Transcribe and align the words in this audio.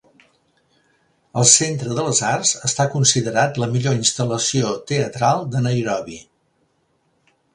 El 1.41 1.43
Centre 1.51 1.97
de 1.97 2.05
les 2.07 2.21
Arts 2.29 2.53
està 2.69 2.87
considerat 2.95 3.61
la 3.65 3.69
millor 3.75 3.99
instal·lació 3.99 4.73
teatral 4.93 5.47
de 5.57 5.63
Nairobi. 5.69 6.17